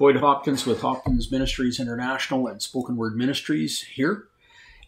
Boyd 0.00 0.16
Hopkins 0.16 0.64
with 0.64 0.80
Hopkins 0.80 1.30
Ministries 1.30 1.78
International 1.78 2.48
and 2.48 2.62
Spoken 2.62 2.96
Word 2.96 3.16
Ministries 3.16 3.82
here. 3.82 4.28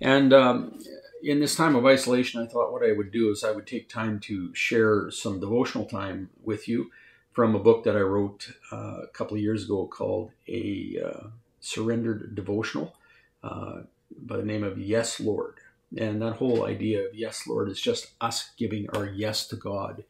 And 0.00 0.33
um, 0.33 0.79
in 1.23 1.38
this 1.38 1.54
time 1.54 1.77
of 1.77 1.85
isolation, 1.85 2.40
I 2.40 2.46
thought 2.46 2.72
what 2.72 2.83
I 2.83 2.92
would 2.92 3.12
do 3.12 3.30
is 3.30 3.45
I 3.45 3.51
would 3.51 3.67
take 3.67 3.90
time 3.90 4.21
to 4.21 4.54
share 4.54 5.11
some 5.11 5.38
devotional 5.38 5.85
time 5.85 6.30
with 6.43 6.67
you 6.67 6.90
from 7.35 7.54
a 7.54 7.59
book 7.59 7.85
that 7.85 7.95
I 7.95 8.01
wrote 8.01 8.54
uh, 8.72 9.03
a 9.03 9.06
couple 9.09 9.37
of 9.37 9.43
years 9.43 9.67
ago 9.67 9.87
called 9.87 10.30
A 10.48 10.98
uh, 11.04 11.26
Surrendered 11.60 12.35
Devotional 12.35 12.94
uh, 13.44 13.81
by 14.19 14.38
the 14.38 14.47
name 14.47 14.65
of 14.65 14.79
Yes, 14.79 15.21
Lord. 15.21 15.56
And 15.94 16.23
that 16.23 16.37
whole 16.37 16.65
idea 16.65 17.06
of 17.06 17.15
Yes, 17.15 17.47
Lord 17.47 17.69
is 17.69 17.79
just 17.79 18.12
us 18.23 18.52
giving 18.56 18.88
our 18.95 19.05
yes 19.05 19.47
to 19.48 19.56
God 19.56 20.05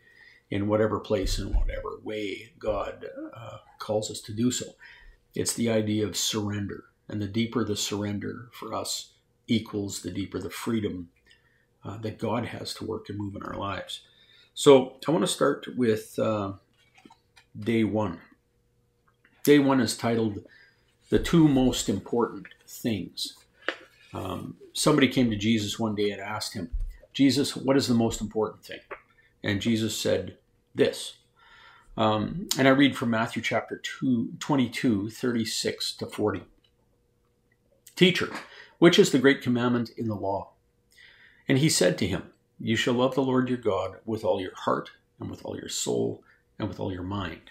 in 0.53 0.69
whatever 0.69 1.01
place 1.01 1.39
and 1.39 1.55
whatever 1.55 1.99
way 2.05 2.53
God 2.59 3.07
uh, 3.33 3.57
calls 3.79 4.11
us 4.11 4.21
to 4.21 4.35
do 4.35 4.51
so. 4.51 4.67
It's 5.35 5.55
the 5.55 5.71
idea 5.71 6.07
of 6.07 6.15
surrender. 6.15 6.85
And 7.09 7.23
the 7.23 7.27
deeper 7.27 7.65
the 7.65 7.75
surrender 7.75 8.51
for 8.53 8.75
us 8.75 9.15
equals 9.49 10.03
the 10.03 10.11
deeper 10.11 10.39
the 10.39 10.51
freedom 10.51 11.09
uh, 11.83 11.97
that 12.03 12.19
God 12.19 12.45
has 12.45 12.75
to 12.75 12.85
work 12.85 13.09
and 13.09 13.17
move 13.17 13.35
in 13.35 13.43
our 13.43 13.57
lives. 13.57 14.03
So 14.53 14.99
I 15.09 15.11
want 15.11 15.23
to 15.23 15.27
start 15.27 15.67
with 15.75 16.19
uh, 16.19 16.53
day 17.59 17.85
one. 17.85 18.21
Day 19.45 19.59
one 19.59 19.81
is 19.81 19.97
titled 19.97 20.45
The 21.09 21.19
Two 21.19 21.49
Most 21.49 21.89
Important 21.89 22.47
Things. 22.69 23.39
Um, 24.13 24.59
somebody 24.75 25.09
came 25.09 25.31
to 25.31 25.37
Jesus 25.37 25.79
one 25.79 25.95
day 25.95 26.11
and 26.11 26.21
asked 26.21 26.53
him, 26.53 26.71
Jesus, 27.15 27.57
what 27.57 27.79
is 27.79 27.89
the 27.89 27.95
most 27.95 28.21
important 28.21 28.67
thing? 28.67 28.81
And 29.43 29.59
Jesus 29.63 29.97
said, 29.97 30.37
this. 30.75 31.17
Um, 31.97 32.49
and 32.59 32.67
I 32.67 32.71
read 32.71 32.97
from 32.97 33.11
Matthew 33.11 33.43
chapter 33.43 33.81
2, 34.01 34.35
22, 34.39 35.11
36 35.11 35.93
to 35.97 36.07
40. 36.07 36.43
Teacher, 37.95 38.31
which 38.79 38.99
is 38.99 39.11
the 39.13 39.19
great 39.19 39.43
commandment 39.43 39.91
in 39.97 40.09
the 40.09 40.15
law? 40.15 40.53
And 41.47 41.59
he 41.59 41.69
said 41.69 41.99
to 41.99 42.07
him, 42.07 42.33
You 42.59 42.77
shall 42.77 42.95
love 42.95 43.15
the 43.15 43.23
Lord 43.23 43.49
your 43.49 43.59
God 43.59 43.97
with 44.07 44.25
all 44.25 44.41
your 44.41 44.55
heart, 44.55 44.91
and 45.21 45.31
with 45.31 45.45
all 45.45 45.57
your 45.57 45.69
soul, 45.69 46.25
and 46.59 46.69
with 46.69 46.81
all 46.81 46.93
your 46.93 47.03
mind. 47.03 47.51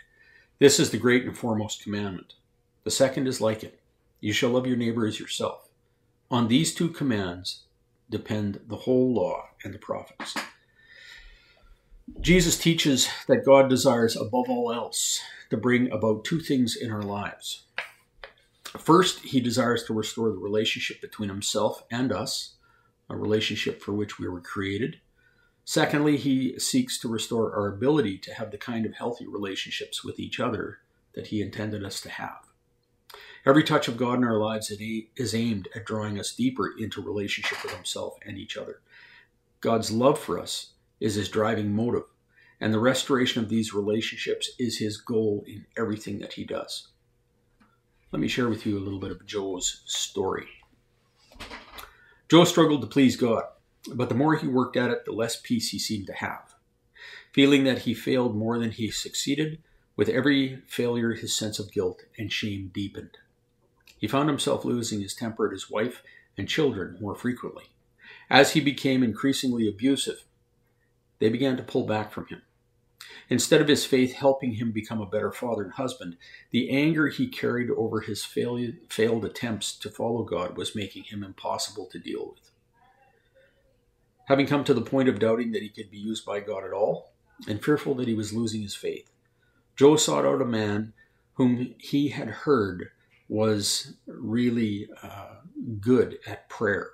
This 0.59 0.79
is 0.79 0.89
the 0.89 0.97
great 0.97 1.25
and 1.25 1.37
foremost 1.37 1.83
commandment. 1.83 2.33
The 2.83 2.91
second 2.91 3.27
is 3.27 3.41
like 3.41 3.63
it 3.63 3.79
You 4.19 4.33
shall 4.33 4.49
love 4.49 4.65
your 4.65 4.77
neighbor 4.77 5.05
as 5.05 5.19
yourself. 5.19 5.69
On 6.31 6.47
these 6.47 6.73
two 6.73 6.89
commands 6.89 7.63
depend 8.09 8.61
the 8.67 8.77
whole 8.77 9.13
law 9.13 9.49
and 9.63 9.73
the 9.73 9.79
prophets. 9.79 10.35
Jesus 12.19 12.57
teaches 12.57 13.09
that 13.27 13.45
God 13.45 13.69
desires 13.69 14.15
above 14.15 14.49
all 14.49 14.71
else 14.71 15.21
to 15.49 15.57
bring 15.57 15.91
about 15.91 16.23
two 16.23 16.39
things 16.39 16.75
in 16.75 16.91
our 16.91 17.01
lives. 17.01 17.63
First, 18.77 19.19
he 19.19 19.39
desires 19.39 19.83
to 19.85 19.93
restore 19.93 20.29
the 20.29 20.37
relationship 20.37 21.01
between 21.01 21.29
himself 21.29 21.83
and 21.91 22.11
us, 22.11 22.55
a 23.09 23.17
relationship 23.17 23.81
for 23.81 23.93
which 23.93 24.17
we 24.17 24.27
were 24.27 24.41
created. 24.41 25.01
Secondly, 25.65 26.17
he 26.17 26.57
seeks 26.57 26.97
to 26.99 27.07
restore 27.07 27.53
our 27.55 27.67
ability 27.67 28.17
to 28.19 28.33
have 28.33 28.51
the 28.51 28.57
kind 28.57 28.85
of 28.85 28.93
healthy 28.93 29.27
relationships 29.27 30.03
with 30.03 30.19
each 30.19 30.39
other 30.39 30.79
that 31.13 31.27
he 31.27 31.41
intended 31.41 31.83
us 31.83 31.99
to 32.01 32.09
have. 32.09 32.47
Every 33.45 33.63
touch 33.63 33.87
of 33.87 33.97
God 33.97 34.19
in 34.19 34.23
our 34.23 34.37
lives 34.37 34.71
is 34.71 35.35
aimed 35.35 35.67
at 35.75 35.85
drawing 35.85 36.19
us 36.19 36.33
deeper 36.33 36.71
into 36.77 37.01
relationship 37.01 37.63
with 37.63 37.73
himself 37.73 38.17
and 38.25 38.37
each 38.37 38.55
other. 38.55 38.81
God's 39.59 39.91
love 39.91 40.19
for 40.19 40.39
us 40.39 40.73
is 41.01 41.15
his 41.15 41.27
driving 41.27 41.75
motive, 41.75 42.05
and 42.61 42.73
the 42.73 42.79
restoration 42.79 43.43
of 43.43 43.49
these 43.49 43.73
relationships 43.73 44.51
is 44.59 44.77
his 44.77 44.97
goal 44.97 45.43
in 45.47 45.65
everything 45.77 46.19
that 46.19 46.33
he 46.33 46.45
does. 46.45 46.89
Let 48.11 48.19
me 48.19 48.27
share 48.27 48.47
with 48.47 48.65
you 48.65 48.77
a 48.77 48.79
little 48.79 48.99
bit 48.99 49.11
of 49.11 49.25
Joe's 49.25 49.81
story. 49.85 50.47
Joe 52.29 52.45
struggled 52.45 52.81
to 52.81 52.87
please 52.87 53.15
God, 53.15 53.43
but 53.93 54.09
the 54.09 54.15
more 54.15 54.35
he 54.35 54.47
worked 54.47 54.77
at 54.77 54.91
it, 54.91 55.05
the 55.05 55.11
less 55.11 55.41
peace 55.41 55.69
he 55.69 55.79
seemed 55.79 56.07
to 56.07 56.13
have. 56.13 56.53
Feeling 57.33 57.63
that 57.63 57.79
he 57.79 57.93
failed 57.93 58.35
more 58.35 58.59
than 58.59 58.71
he 58.71 58.91
succeeded, 58.91 59.59
with 59.95 60.07
every 60.07 60.61
failure 60.67 61.13
his 61.13 61.35
sense 61.35 61.59
of 61.59 61.71
guilt 61.71 62.03
and 62.17 62.31
shame 62.31 62.71
deepened. 62.73 63.17
He 63.97 64.07
found 64.07 64.29
himself 64.29 64.65
losing 64.65 65.01
his 65.01 65.13
temper 65.13 65.47
at 65.47 65.53
his 65.53 65.69
wife 65.69 66.03
and 66.37 66.47
children 66.47 66.97
more 66.99 67.15
frequently. 67.15 67.65
As 68.29 68.53
he 68.53 68.61
became 68.61 69.03
increasingly 69.03 69.67
abusive, 69.67 70.23
they 71.21 71.29
began 71.29 71.55
to 71.55 71.63
pull 71.63 71.85
back 71.85 72.11
from 72.11 72.25
him. 72.25 72.41
Instead 73.29 73.61
of 73.61 73.67
his 73.67 73.85
faith 73.85 74.13
helping 74.13 74.55
him 74.55 74.71
become 74.71 74.99
a 74.99 75.05
better 75.05 75.31
father 75.31 75.63
and 75.63 75.73
husband, 75.73 76.17
the 76.49 76.69
anger 76.69 77.07
he 77.07 77.27
carried 77.27 77.69
over 77.69 78.01
his 78.01 78.25
failed, 78.25 78.73
failed 78.89 79.23
attempts 79.23 79.73
to 79.77 79.89
follow 79.89 80.23
God 80.23 80.57
was 80.57 80.75
making 80.75 81.03
him 81.03 81.23
impossible 81.23 81.85
to 81.91 81.99
deal 81.99 82.33
with. 82.33 82.51
Having 84.25 84.47
come 84.47 84.63
to 84.63 84.73
the 84.73 84.81
point 84.81 85.07
of 85.07 85.19
doubting 85.19 85.51
that 85.51 85.61
he 85.61 85.69
could 85.69 85.89
be 85.89 85.97
used 85.97 86.25
by 86.25 86.39
God 86.41 86.65
at 86.65 86.73
all, 86.73 87.13
and 87.47 87.63
fearful 87.63 87.95
that 87.95 88.07
he 88.07 88.13
was 88.13 88.33
losing 88.33 88.61
his 88.61 88.75
faith, 88.75 89.09
Joe 89.75 89.95
sought 89.95 90.25
out 90.25 90.41
a 90.41 90.45
man 90.45 90.93
whom 91.35 91.75
he 91.77 92.09
had 92.09 92.27
heard 92.29 92.89
was 93.29 93.93
really 94.05 94.89
uh, 95.01 95.35
good 95.79 96.17
at 96.27 96.49
prayer. 96.49 96.91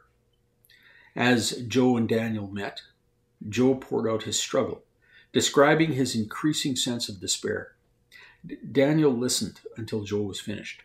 As 1.16 1.64
Joe 1.68 1.98
and 1.98 2.08
Daniel 2.08 2.48
met, 2.48 2.82
Joe 3.48 3.76
poured 3.76 4.10
out 4.10 4.24
his 4.24 4.40
struggle, 4.40 4.84
describing 5.32 5.94
his 5.94 6.16
increasing 6.16 6.76
sense 6.76 7.10
of 7.10 7.20
despair. 7.20 7.76
D- 8.46 8.58
Daniel 8.72 9.12
listened 9.12 9.60
until 9.76 10.04
Joe 10.04 10.22
was 10.22 10.40
finished. 10.40 10.84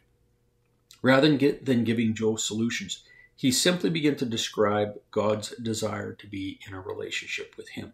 Rather 1.03 1.29
than, 1.29 1.39
get, 1.39 1.67
than 1.67 1.85
giving 1.85 2.15
Joe 2.15 2.37
solutions, 2.37 3.05
he 3.35 3.51
simply 3.51 3.91
began 3.91 4.17
to 4.17 4.27
describe 4.27 5.01
God's 5.11 5.51
desire 5.57 6.13
to 6.13 6.27
be 6.27 6.61
in 6.67 6.75
a 6.75 6.81
relationship 6.81 7.55
with 7.57 7.71
him. 7.71 7.93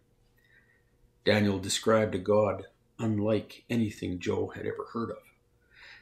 Daniel 1.25 1.59
described 1.59 2.15
a 2.15 2.19
God 2.19 2.67
unlike 2.99 3.65
anything 3.71 4.19
Joe 4.19 4.49
had 4.49 4.67
ever 4.67 4.89
heard 4.93 5.11
of. 5.11 5.19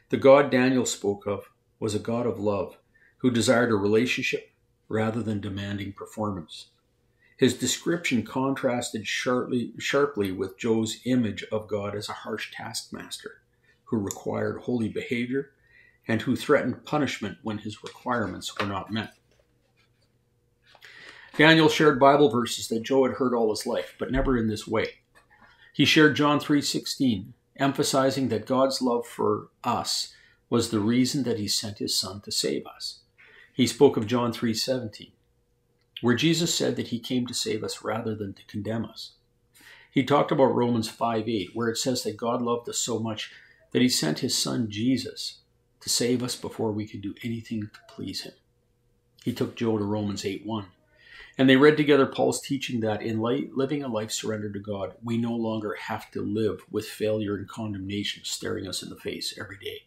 The 0.09 0.17
God 0.17 0.49
Daniel 0.49 0.85
spoke 0.85 1.25
of 1.25 1.49
was 1.79 1.93
a 1.93 1.99
God 1.99 2.25
of 2.25 2.39
love 2.39 2.77
who 3.17 3.31
desired 3.31 3.71
a 3.71 3.75
relationship 3.75 4.51
rather 4.89 5.21
than 5.21 5.41
demanding 5.41 5.93
performance. 5.93 6.67
His 7.37 7.53
description 7.53 8.23
contrasted 8.23 9.07
sharply, 9.07 9.71
sharply 9.77 10.31
with 10.31 10.57
Joe's 10.57 10.97
image 11.05 11.43
of 11.51 11.67
God 11.67 11.95
as 11.95 12.09
a 12.09 12.13
harsh 12.13 12.51
taskmaster 12.51 13.41
who 13.85 13.97
required 13.97 14.61
holy 14.61 14.89
behavior 14.89 15.51
and 16.07 16.21
who 16.23 16.35
threatened 16.35 16.83
punishment 16.83 17.37
when 17.43 17.59
his 17.59 17.83
requirements 17.83 18.57
were 18.59 18.65
not 18.65 18.91
met. 18.91 19.13
Daniel 21.37 21.69
shared 21.69 21.99
Bible 21.99 22.29
verses 22.29 22.67
that 22.69 22.81
Joe 22.81 23.05
had 23.05 23.17
heard 23.17 23.35
all 23.35 23.51
his 23.51 23.67
life, 23.67 23.93
but 23.99 24.11
never 24.11 24.35
in 24.35 24.47
this 24.47 24.67
way. 24.67 24.95
He 25.73 25.85
shared 25.85 26.15
John 26.15 26.39
3:16, 26.39 27.33
emphasizing 27.57 28.29
that 28.29 28.47
God's 28.47 28.81
love 28.81 29.05
for 29.05 29.49
us 29.63 30.15
was 30.49 30.71
the 30.71 30.79
reason 30.79 31.21
that 31.23 31.37
he 31.37 31.47
sent 31.47 31.77
his 31.77 31.95
son 31.95 32.21
to 32.21 32.31
save 32.31 32.65
us. 32.65 33.01
He 33.53 33.67
spoke 33.67 33.95
of 33.95 34.07
John 34.07 34.33
3:17, 34.33 35.11
where 36.01 36.15
Jesus 36.15 36.53
said 36.53 36.75
that 36.75 36.87
he 36.87 36.99
came 36.99 37.25
to 37.27 37.33
save 37.33 37.63
us 37.63 37.83
rather 37.83 38.15
than 38.15 38.33
to 38.33 38.45
condemn 38.45 38.85
us. 38.85 39.13
He 39.91 40.03
talked 40.03 40.31
about 40.31 40.55
Romans 40.55 40.89
5 40.89 41.27
8, 41.27 41.51
where 41.53 41.69
it 41.69 41.77
says 41.77 42.03
that 42.03 42.17
God 42.17 42.41
loved 42.41 42.69
us 42.69 42.77
so 42.77 42.99
much 42.99 43.31
that 43.71 43.81
he 43.81 43.89
sent 43.89 44.19
his 44.19 44.37
son 44.37 44.69
Jesus 44.69 45.39
to 45.81 45.89
save 45.89 46.21
us 46.23 46.35
before 46.35 46.71
we 46.71 46.87
could 46.87 47.01
do 47.01 47.15
anything 47.23 47.61
to 47.61 47.79
please 47.89 48.21
him. 48.21 48.33
He 49.23 49.33
took 49.33 49.55
Joe 49.55 49.77
to 49.77 49.83
Romans 49.83 50.25
8 50.25 50.45
1. 50.45 50.65
And 51.39 51.47
they 51.47 51.55
read 51.55 51.77
together 51.77 52.07
Paul's 52.07 52.41
teaching 52.41 52.79
that 52.79 53.03
in 53.03 53.19
light, 53.19 53.53
living 53.55 53.83
a 53.83 53.87
life 53.87 54.11
surrendered 54.11 54.53
to 54.53 54.59
God, 54.59 54.93
we 55.03 55.17
no 55.17 55.35
longer 55.35 55.75
have 55.79 56.09
to 56.11 56.21
live 56.21 56.61
with 56.71 56.87
failure 56.87 57.35
and 57.35 57.47
condemnation 57.47 58.23
staring 58.25 58.67
us 58.67 58.81
in 58.81 58.89
the 58.89 58.95
face 58.95 59.37
every 59.39 59.57
day. 59.57 59.83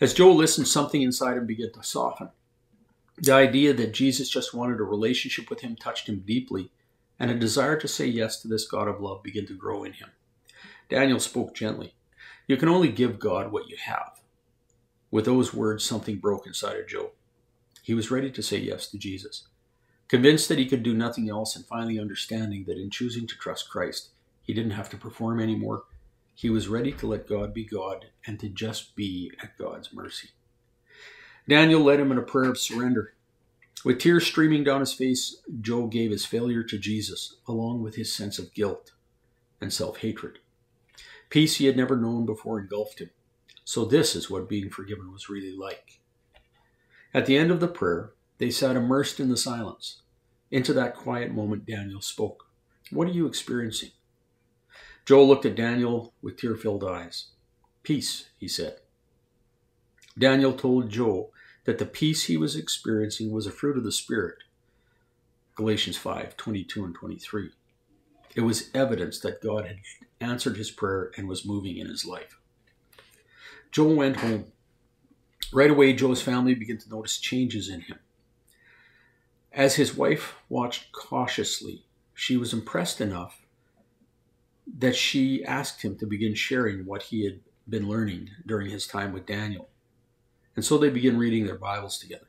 As 0.00 0.14
Joe 0.14 0.32
listened, 0.32 0.68
something 0.68 1.02
inside 1.02 1.36
him 1.36 1.46
began 1.46 1.72
to 1.72 1.82
soften. 1.82 2.30
The 3.20 3.34
idea 3.34 3.74
that 3.74 3.92
Jesus 3.92 4.30
just 4.30 4.54
wanted 4.54 4.80
a 4.80 4.84
relationship 4.84 5.50
with 5.50 5.60
him 5.60 5.76
touched 5.76 6.08
him 6.08 6.24
deeply, 6.26 6.70
and 7.18 7.30
a 7.30 7.34
desire 7.34 7.78
to 7.78 7.86
say 7.86 8.06
yes 8.06 8.40
to 8.40 8.48
this 8.48 8.66
God 8.66 8.88
of 8.88 9.00
love 9.00 9.22
began 9.22 9.46
to 9.46 9.54
grow 9.54 9.84
in 9.84 9.92
him. 9.92 10.08
Daniel 10.88 11.20
spoke 11.20 11.54
gently. 11.54 11.94
You 12.46 12.56
can 12.56 12.70
only 12.70 12.90
give 12.90 13.18
God 13.18 13.52
what 13.52 13.68
you 13.68 13.76
have. 13.76 14.20
With 15.10 15.26
those 15.26 15.52
words, 15.52 15.84
something 15.84 16.16
broke 16.16 16.46
inside 16.46 16.78
of 16.78 16.88
Joe. 16.88 17.10
He 17.82 17.92
was 17.92 18.10
ready 18.10 18.30
to 18.30 18.42
say 18.42 18.56
yes 18.56 18.86
to 18.88 18.98
Jesus. 18.98 19.46
Convinced 20.08 20.48
that 20.48 20.58
he 20.58 20.66
could 20.66 20.82
do 20.82 20.94
nothing 20.94 21.28
else, 21.28 21.54
and 21.54 21.66
finally 21.66 22.00
understanding 22.00 22.64
that 22.66 22.78
in 22.78 22.88
choosing 22.88 23.26
to 23.26 23.36
trust 23.36 23.68
Christ, 23.68 24.10
he 24.42 24.54
didn't 24.54 24.72
have 24.72 24.88
to 24.90 24.96
perform 24.96 25.40
anymore, 25.40 25.84
he 26.34 26.48
was 26.48 26.68
ready 26.68 26.92
to 26.92 27.06
let 27.06 27.28
God 27.28 27.52
be 27.52 27.64
God 27.64 28.06
and 28.26 28.40
to 28.40 28.48
just 28.48 28.96
be 28.96 29.30
at 29.42 29.58
God's 29.58 29.92
mercy. 29.92 30.30
Daniel 31.50 31.82
led 31.82 31.98
him 31.98 32.12
in 32.12 32.18
a 32.18 32.22
prayer 32.22 32.48
of 32.48 32.60
surrender. 32.60 33.12
With 33.84 33.98
tears 33.98 34.24
streaming 34.24 34.62
down 34.62 34.78
his 34.78 34.92
face, 34.92 35.42
Joe 35.60 35.88
gave 35.88 36.12
his 36.12 36.24
failure 36.24 36.62
to 36.62 36.78
Jesus, 36.78 37.38
along 37.48 37.82
with 37.82 37.96
his 37.96 38.14
sense 38.14 38.38
of 38.38 38.54
guilt 38.54 38.92
and 39.60 39.72
self 39.72 39.96
hatred. 39.96 40.38
Peace 41.28 41.56
he 41.56 41.66
had 41.66 41.76
never 41.76 41.96
known 41.96 42.24
before 42.24 42.60
engulfed 42.60 43.00
him. 43.00 43.10
So, 43.64 43.84
this 43.84 44.14
is 44.14 44.30
what 44.30 44.48
being 44.48 44.70
forgiven 44.70 45.10
was 45.12 45.28
really 45.28 45.50
like. 45.50 46.00
At 47.12 47.26
the 47.26 47.36
end 47.36 47.50
of 47.50 47.58
the 47.58 47.66
prayer, 47.66 48.12
they 48.38 48.52
sat 48.52 48.76
immersed 48.76 49.18
in 49.18 49.28
the 49.28 49.36
silence. 49.36 50.02
Into 50.52 50.72
that 50.74 50.94
quiet 50.94 51.34
moment, 51.34 51.66
Daniel 51.66 52.00
spoke. 52.00 52.46
What 52.92 53.08
are 53.08 53.12
you 53.12 53.26
experiencing? 53.26 53.90
Joel 55.04 55.26
looked 55.26 55.46
at 55.46 55.56
Daniel 55.56 56.14
with 56.22 56.36
tear 56.36 56.54
filled 56.54 56.84
eyes. 56.84 57.32
Peace, 57.82 58.28
he 58.38 58.46
said. 58.46 58.76
Daniel 60.16 60.52
told 60.52 60.90
Joel 60.90 61.32
that 61.64 61.78
the 61.78 61.86
peace 61.86 62.24
he 62.24 62.36
was 62.36 62.56
experiencing 62.56 63.30
was 63.30 63.46
a 63.46 63.50
fruit 63.50 63.76
of 63.76 63.84
the 63.84 63.92
Spirit. 63.92 64.38
Galatians 65.54 65.96
5 65.96 66.36
22 66.36 66.84
and 66.84 66.94
23. 66.94 67.50
It 68.34 68.40
was 68.42 68.70
evidence 68.74 69.20
that 69.20 69.42
God 69.42 69.66
had 69.66 69.78
answered 70.20 70.56
his 70.56 70.70
prayer 70.70 71.10
and 71.16 71.28
was 71.28 71.44
moving 71.44 71.76
in 71.76 71.88
his 71.88 72.04
life. 72.04 72.38
Joel 73.72 73.94
went 73.94 74.16
home. 74.16 74.46
Right 75.52 75.70
away, 75.70 75.92
Joel's 75.92 76.22
family 76.22 76.54
began 76.54 76.78
to 76.78 76.88
notice 76.88 77.18
changes 77.18 77.68
in 77.68 77.82
him. 77.82 77.98
As 79.52 79.74
his 79.74 79.96
wife 79.96 80.36
watched 80.48 80.92
cautiously, 80.92 81.84
she 82.14 82.36
was 82.36 82.52
impressed 82.52 83.00
enough 83.00 83.40
that 84.78 84.94
she 84.94 85.44
asked 85.44 85.82
him 85.82 85.96
to 85.98 86.06
begin 86.06 86.34
sharing 86.34 86.86
what 86.86 87.04
he 87.04 87.24
had 87.24 87.40
been 87.68 87.88
learning 87.88 88.30
during 88.46 88.70
his 88.70 88.86
time 88.86 89.12
with 89.12 89.26
Daniel. 89.26 89.68
And 90.56 90.64
so 90.64 90.78
they 90.78 90.90
began 90.90 91.18
reading 91.18 91.46
their 91.46 91.58
Bibles 91.58 91.98
together. 91.98 92.26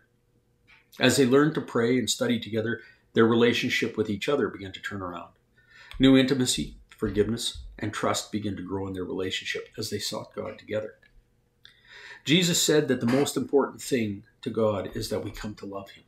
As 0.99 1.17
they 1.17 1.25
learned 1.25 1.55
to 1.55 1.61
pray 1.61 1.97
and 1.97 2.09
study 2.09 2.39
together, 2.39 2.81
their 3.13 3.25
relationship 3.25 3.97
with 3.97 4.09
each 4.09 4.29
other 4.29 4.47
began 4.47 4.71
to 4.73 4.81
turn 4.81 5.01
around. 5.01 5.31
New 5.99 6.17
intimacy, 6.17 6.77
forgiveness, 6.89 7.63
and 7.79 7.93
trust 7.93 8.31
began 8.31 8.55
to 8.55 8.63
grow 8.63 8.87
in 8.87 8.93
their 8.93 9.03
relationship 9.03 9.67
as 9.77 9.89
they 9.89 9.99
sought 9.99 10.35
God 10.35 10.57
together. 10.59 10.95
Jesus 12.23 12.61
said 12.61 12.87
that 12.87 12.99
the 12.99 13.07
most 13.07 13.35
important 13.35 13.81
thing 13.81 14.23
to 14.43 14.49
God 14.49 14.91
is 14.95 15.09
that 15.09 15.23
we 15.23 15.31
come 15.31 15.55
to 15.55 15.65
love 15.65 15.91
Him. 15.91 16.03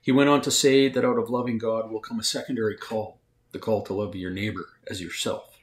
He 0.00 0.12
went 0.12 0.28
on 0.28 0.40
to 0.42 0.50
say 0.50 0.88
that 0.88 1.04
out 1.04 1.18
of 1.18 1.30
loving 1.30 1.58
God 1.58 1.90
will 1.90 2.00
come 2.00 2.18
a 2.18 2.24
secondary 2.24 2.76
call, 2.76 3.20
the 3.52 3.58
call 3.58 3.82
to 3.84 3.94
love 3.94 4.14
your 4.14 4.30
neighbor 4.30 4.66
as 4.88 5.00
yourself. 5.00 5.58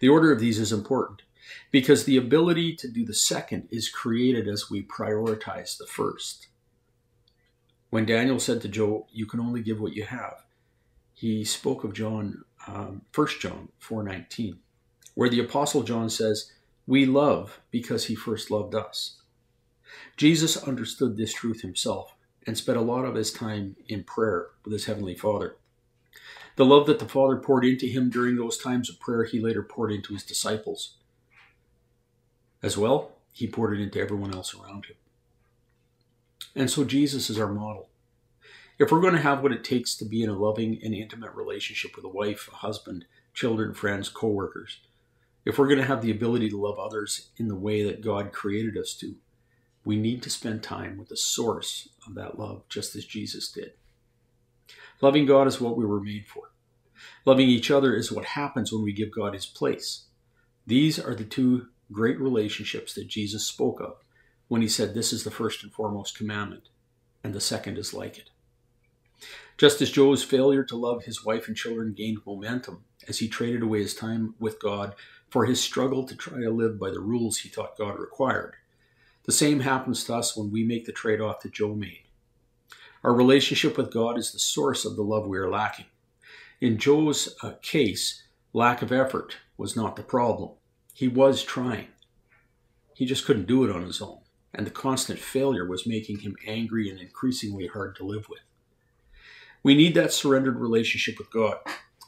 The 0.00 0.08
order 0.08 0.32
of 0.32 0.40
these 0.40 0.58
is 0.58 0.72
important 0.72 1.22
because 1.70 2.04
the 2.04 2.16
ability 2.16 2.74
to 2.76 2.88
do 2.88 3.04
the 3.04 3.14
second 3.14 3.68
is 3.70 3.88
created 3.88 4.48
as 4.48 4.70
we 4.70 4.82
prioritize 4.82 5.76
the 5.76 5.86
first. 5.86 6.48
When 7.90 8.04
Daniel 8.04 8.38
said 8.38 8.60
to 8.62 8.68
Job, 8.68 9.04
You 9.12 9.26
can 9.26 9.40
only 9.40 9.62
give 9.62 9.80
what 9.80 9.94
you 9.94 10.04
have, 10.04 10.44
he 11.18 11.44
spoke 11.44 11.82
of 11.82 11.94
John, 11.94 12.44
um, 12.68 13.02
1 13.12 13.26
John 13.40 13.70
4.19, 13.82 14.58
where 15.14 15.28
the 15.28 15.40
Apostle 15.40 15.82
John 15.82 16.08
says, 16.08 16.52
We 16.86 17.06
love 17.06 17.60
because 17.72 18.04
he 18.04 18.14
first 18.14 18.52
loved 18.52 18.76
us. 18.76 19.16
Jesus 20.16 20.56
understood 20.56 21.16
this 21.16 21.32
truth 21.34 21.62
himself 21.62 22.14
and 22.46 22.56
spent 22.56 22.78
a 22.78 22.82
lot 22.82 23.04
of 23.04 23.16
his 23.16 23.32
time 23.32 23.74
in 23.88 24.04
prayer 24.04 24.46
with 24.64 24.72
his 24.72 24.84
Heavenly 24.84 25.16
Father. 25.16 25.56
The 26.54 26.64
love 26.64 26.86
that 26.86 27.00
the 27.00 27.08
Father 27.08 27.36
poured 27.36 27.64
into 27.64 27.86
him 27.86 28.10
during 28.10 28.36
those 28.36 28.56
times 28.56 28.88
of 28.88 29.00
prayer, 29.00 29.24
he 29.24 29.40
later 29.40 29.64
poured 29.64 29.90
into 29.90 30.14
his 30.14 30.22
disciples. 30.22 30.98
As 32.62 32.76
well, 32.76 33.12
he 33.32 33.46
poured 33.46 33.78
it 33.78 33.82
into 33.82 34.00
everyone 34.00 34.34
else 34.34 34.54
around 34.54 34.86
him. 34.86 34.96
And 36.56 36.70
so 36.70 36.84
Jesus 36.84 37.30
is 37.30 37.38
our 37.38 37.52
model. 37.52 37.88
If 38.78 38.90
we're 38.90 39.00
going 39.00 39.14
to 39.14 39.20
have 39.20 39.42
what 39.42 39.52
it 39.52 39.64
takes 39.64 39.96
to 39.96 40.04
be 40.04 40.22
in 40.22 40.30
a 40.30 40.38
loving 40.38 40.78
and 40.82 40.94
intimate 40.94 41.34
relationship 41.34 41.96
with 41.96 42.04
a 42.04 42.08
wife, 42.08 42.48
a 42.52 42.56
husband, 42.56 43.04
children, 43.34 43.74
friends, 43.74 44.08
co-workers, 44.08 44.80
if 45.44 45.58
we're 45.58 45.66
going 45.66 45.78
to 45.78 45.86
have 45.86 46.02
the 46.02 46.10
ability 46.10 46.48
to 46.50 46.60
love 46.60 46.78
others 46.78 47.30
in 47.36 47.48
the 47.48 47.54
way 47.54 47.82
that 47.82 48.02
God 48.02 48.32
created 48.32 48.76
us 48.76 48.94
to, 48.94 49.16
we 49.84 49.96
need 49.96 50.22
to 50.22 50.30
spend 50.30 50.62
time 50.62 50.98
with 50.98 51.08
the 51.08 51.16
source 51.16 51.88
of 52.06 52.14
that 52.14 52.38
love, 52.38 52.62
just 52.68 52.94
as 52.94 53.04
Jesus 53.04 53.50
did. 53.50 53.72
Loving 55.00 55.26
God 55.26 55.46
is 55.46 55.60
what 55.60 55.76
we 55.76 55.86
were 55.86 56.00
made 56.00 56.26
for. 56.26 56.50
Loving 57.24 57.48
each 57.48 57.70
other 57.70 57.94
is 57.94 58.12
what 58.12 58.24
happens 58.24 58.72
when 58.72 58.82
we 58.82 58.92
give 58.92 59.10
God 59.10 59.34
his 59.34 59.46
place. 59.46 60.04
These 60.66 60.98
are 60.98 61.14
the 61.14 61.24
two 61.24 61.68
great 61.92 62.20
relationships 62.20 62.94
that 62.94 63.08
Jesus 63.08 63.44
spoke 63.44 63.80
of 63.80 63.96
when 64.48 64.62
he 64.62 64.68
said, 64.68 64.94
This 64.94 65.12
is 65.12 65.24
the 65.24 65.30
first 65.30 65.62
and 65.62 65.72
foremost 65.72 66.16
commandment, 66.16 66.68
and 67.22 67.34
the 67.34 67.40
second 67.40 67.78
is 67.78 67.94
like 67.94 68.18
it. 68.18 68.30
Just 69.56 69.82
as 69.82 69.90
Joe's 69.90 70.22
failure 70.22 70.64
to 70.64 70.76
love 70.76 71.04
his 71.04 71.24
wife 71.24 71.48
and 71.48 71.56
children 71.56 71.92
gained 71.92 72.18
momentum 72.24 72.84
as 73.08 73.18
he 73.18 73.28
traded 73.28 73.62
away 73.62 73.80
his 73.80 73.94
time 73.94 74.34
with 74.38 74.60
God 74.60 74.94
for 75.30 75.44
his 75.44 75.60
struggle 75.60 76.04
to 76.04 76.16
try 76.16 76.40
to 76.40 76.50
live 76.50 76.78
by 76.78 76.90
the 76.90 77.00
rules 77.00 77.38
he 77.38 77.48
thought 77.48 77.76
God 77.76 77.98
required, 77.98 78.54
the 79.24 79.32
same 79.32 79.60
happens 79.60 80.04
to 80.04 80.14
us 80.14 80.36
when 80.36 80.50
we 80.50 80.64
make 80.64 80.86
the 80.86 80.92
trade 80.92 81.20
off 81.20 81.42
that 81.42 81.52
Joe 81.52 81.74
made. 81.74 82.04
Our 83.04 83.12
relationship 83.12 83.76
with 83.76 83.92
God 83.92 84.18
is 84.18 84.32
the 84.32 84.38
source 84.38 84.84
of 84.84 84.96
the 84.96 85.02
love 85.02 85.26
we 85.26 85.38
are 85.38 85.50
lacking. 85.50 85.86
In 86.60 86.78
Joe's 86.78 87.36
uh, 87.42 87.52
case, 87.62 88.22
lack 88.52 88.82
of 88.82 88.90
effort 88.90 89.36
was 89.56 89.76
not 89.76 89.96
the 89.96 90.02
problem. 90.02 90.52
He 90.98 91.06
was 91.06 91.44
trying. 91.44 91.86
He 92.92 93.06
just 93.06 93.24
couldn't 93.24 93.46
do 93.46 93.62
it 93.62 93.70
on 93.70 93.84
his 93.84 94.02
own, 94.02 94.18
and 94.52 94.66
the 94.66 94.72
constant 94.72 95.20
failure 95.20 95.64
was 95.64 95.86
making 95.86 96.18
him 96.18 96.34
angry 96.44 96.90
and 96.90 96.98
increasingly 96.98 97.68
hard 97.68 97.94
to 97.94 98.04
live 98.04 98.28
with. 98.28 98.40
We 99.62 99.76
need 99.76 99.94
that 99.94 100.12
surrendered 100.12 100.58
relationship 100.58 101.16
with 101.16 101.30
God. 101.30 101.58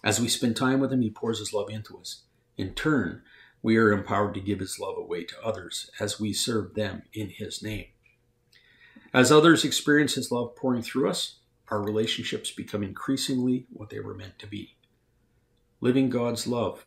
As 0.03 0.19
we 0.19 0.27
spend 0.27 0.57
time 0.57 0.81
with 0.81 0.93
Him, 0.93 1.03
He 1.03 1.09
pours 1.09 1.39
His 1.39 1.53
love 1.53 1.71
into 1.71 1.99
us. 1.99 2.23
In 2.57 2.75
turn, 2.75 3.23
we 3.63 3.77
are 3.77 3.93
empowered 3.93 4.35
to 4.35 4.41
give 4.41 4.59
His 4.59 4.81
love 4.81 4.99
away 4.99 5.23
to 5.23 5.41
others 5.41 5.89
as 6.01 6.19
we 6.19 6.33
serve 6.33 6.75
them 6.75 7.03
in 7.13 7.29
His 7.29 7.63
name. 7.63 7.87
As 9.15 9.31
others 9.31 9.65
experience 9.65 10.15
His 10.15 10.33
love 10.33 10.57
pouring 10.57 10.83
through 10.83 11.09
us, 11.09 11.37
our 11.69 11.81
relationships 11.81 12.51
become 12.51 12.83
increasingly 12.83 13.69
what 13.73 13.91
they 13.91 14.01
were 14.01 14.15
meant 14.17 14.41
to 14.41 14.49
be. 14.49 14.75
Living 15.81 16.11
God's 16.11 16.49
love 16.49 16.87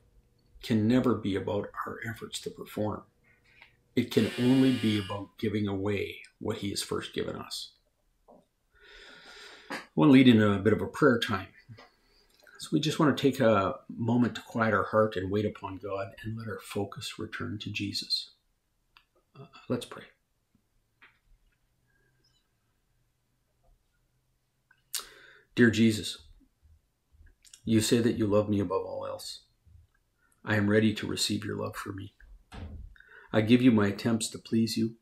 can 0.63 0.87
never 0.87 1.15
be 1.15 1.35
about 1.35 1.69
our 1.85 1.99
efforts 2.09 2.39
to 2.41 2.49
perform. 2.49 3.03
It 3.95 4.09
can 4.09 4.31
only 4.39 4.73
be 4.73 4.97
about 4.97 5.37
giving 5.37 5.67
away 5.67 6.21
what 6.39 6.57
He 6.57 6.71
has 6.71 6.81
first 6.81 7.13
given 7.13 7.35
us. 7.35 7.73
I 9.69 9.77
want 9.95 10.09
to 10.09 10.13
lead 10.13 10.27
in 10.27 10.41
a 10.41 10.57
bit 10.57 10.73
of 10.73 10.81
a 10.81 10.87
prayer 10.87 11.19
time. 11.19 11.47
So 12.59 12.69
we 12.71 12.79
just 12.79 12.97
want 12.97 13.15
to 13.15 13.21
take 13.21 13.39
a 13.39 13.75
moment 13.89 14.35
to 14.35 14.41
quiet 14.41 14.73
our 14.73 14.85
heart 14.85 15.15
and 15.17 15.29
wait 15.29 15.45
upon 15.45 15.77
God 15.83 16.13
and 16.23 16.37
let 16.37 16.47
our 16.47 16.59
focus 16.59 17.19
return 17.19 17.59
to 17.59 17.69
Jesus. 17.69 18.31
Uh, 19.39 19.45
let's 19.67 19.85
pray. 19.85 20.03
Dear 25.55 25.69
Jesus, 25.69 26.17
you 27.65 27.81
say 27.81 27.99
that 27.99 28.17
you 28.17 28.25
love 28.25 28.49
me 28.49 28.59
above 28.59 28.85
all 28.85 29.05
else. 29.05 29.41
I 30.45 30.55
am 30.55 30.69
ready 30.69 30.93
to 30.95 31.07
receive 31.07 31.45
your 31.45 31.55
love 31.55 31.75
for 31.75 31.93
me. 31.93 32.13
I 33.31 33.41
give 33.41 33.61
you 33.61 33.71
my 33.71 33.87
attempts 33.87 34.29
to 34.31 34.37
please 34.37 34.75
you. 34.75 34.95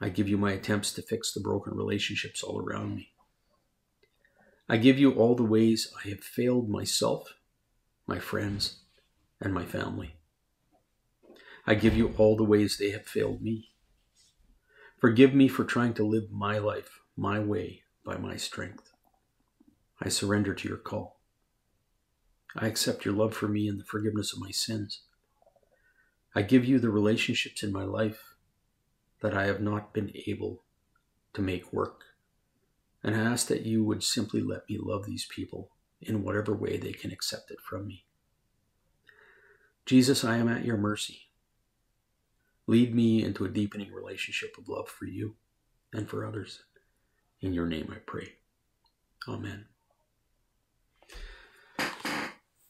I 0.00 0.08
give 0.10 0.28
you 0.28 0.36
my 0.36 0.52
attempts 0.52 0.92
to 0.92 1.02
fix 1.02 1.32
the 1.32 1.40
broken 1.40 1.74
relationships 1.74 2.42
all 2.42 2.60
around 2.60 2.94
me. 2.94 3.12
I 4.68 4.76
give 4.76 4.98
you 4.98 5.12
all 5.12 5.34
the 5.34 5.42
ways 5.42 5.92
I 6.04 6.08
have 6.10 6.20
failed 6.20 6.68
myself, 6.68 7.34
my 8.06 8.18
friends, 8.18 8.80
and 9.40 9.52
my 9.52 9.64
family. 9.64 10.14
I 11.66 11.74
give 11.74 11.96
you 11.96 12.14
all 12.16 12.36
the 12.36 12.44
ways 12.44 12.78
they 12.78 12.90
have 12.90 13.06
failed 13.06 13.42
me. 13.42 13.70
Forgive 15.00 15.34
me 15.34 15.48
for 15.48 15.64
trying 15.64 15.94
to 15.94 16.06
live 16.06 16.30
my 16.30 16.58
life 16.58 17.00
my 17.16 17.40
way 17.40 17.82
by 18.04 18.16
my 18.16 18.36
strength. 18.36 18.92
I 20.00 20.08
surrender 20.08 20.54
to 20.54 20.68
your 20.68 20.78
call. 20.78 21.21
I 22.56 22.66
accept 22.66 23.04
your 23.04 23.14
love 23.14 23.34
for 23.34 23.48
me 23.48 23.68
and 23.68 23.80
the 23.80 23.84
forgiveness 23.84 24.32
of 24.32 24.40
my 24.40 24.50
sins. 24.50 25.02
I 26.34 26.42
give 26.42 26.64
you 26.64 26.78
the 26.78 26.90
relationships 26.90 27.62
in 27.62 27.72
my 27.72 27.84
life 27.84 28.34
that 29.20 29.34
I 29.34 29.46
have 29.46 29.60
not 29.60 29.92
been 29.92 30.12
able 30.26 30.62
to 31.34 31.42
make 31.42 31.72
work 31.72 32.04
and 33.02 33.16
I 33.16 33.20
ask 33.20 33.48
that 33.48 33.66
you 33.66 33.84
would 33.84 34.02
simply 34.02 34.40
let 34.40 34.68
me 34.68 34.78
love 34.80 35.06
these 35.06 35.26
people 35.26 35.70
in 36.00 36.22
whatever 36.22 36.54
way 36.54 36.76
they 36.76 36.92
can 36.92 37.10
accept 37.10 37.50
it 37.50 37.60
from 37.60 37.86
me. 37.86 38.04
Jesus, 39.86 40.24
I 40.24 40.36
am 40.36 40.48
at 40.48 40.64
your 40.64 40.76
mercy. 40.76 41.22
Lead 42.66 42.94
me 42.94 43.24
into 43.24 43.44
a 43.44 43.48
deepening 43.48 43.92
relationship 43.92 44.54
of 44.56 44.68
love 44.68 44.88
for 44.88 45.06
you 45.06 45.34
and 45.92 46.08
for 46.08 46.24
others. 46.24 46.62
In 47.40 47.52
your 47.52 47.66
name 47.66 47.92
I 47.92 47.98
pray. 48.06 48.34
Amen. 49.28 49.71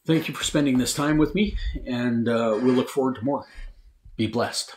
Thank 0.04 0.26
you 0.26 0.35
for 0.35 0.42
spending 0.42 0.78
this 0.78 0.94
time 0.94 1.16
with 1.16 1.35
me, 1.35 1.56
and 1.87 2.28
uh, 2.28 2.59
we'll 2.61 2.75
look 2.75 2.88
forward 2.88 3.16
to 3.16 3.25
more. 3.25 3.47
Be 4.16 4.26
blessed. 4.26 4.76